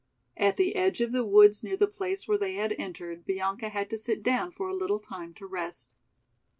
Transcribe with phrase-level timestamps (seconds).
[0.35, 3.87] At the edge of the woods near the place where they had entered Bianca had
[3.91, 5.93] to sit down for a little time to rest.